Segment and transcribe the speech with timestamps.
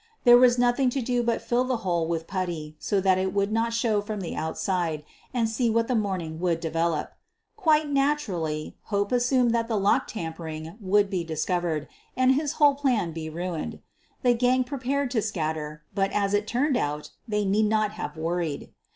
[0.23, 3.51] There was nothing to do but fill the hole with putty so that it would
[3.51, 7.13] not show from the outside and see what the morning would develop.
[7.55, 11.87] Quite naturally Hope assumed that the lock tampering would be discovered
[12.17, 13.77] and his whole plan be ruined.
[14.23, 18.71] The gang prepared to scatter, but as it turned out they need not have worried.